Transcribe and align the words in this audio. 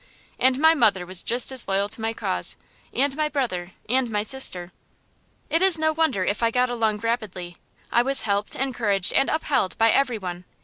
And 0.39 0.57
my 0.57 0.73
mother 0.73 1.05
was 1.05 1.21
just 1.21 1.51
as 1.51 1.67
loyal 1.67 1.87
to 1.89 2.01
my 2.01 2.11
cause, 2.11 2.55
and 2.91 3.15
my 3.15 3.29
brother, 3.29 3.73
and 3.87 4.09
my 4.09 4.23
sister. 4.23 4.71
It 5.47 5.61
is 5.61 5.77
no 5.77 5.91
wonder 5.93 6.25
if 6.25 6.41
I 6.41 6.49
got 6.49 6.71
along 6.71 7.01
rapidly: 7.01 7.57
I 7.91 8.01
was 8.01 8.21
helped, 8.23 8.55
encouraged, 8.55 9.13
and 9.13 9.29
upheld 9.29 9.77
by 9.77 9.91
every 9.91 10.17
one. 10.17 10.45